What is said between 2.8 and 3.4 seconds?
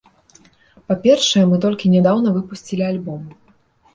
альбом.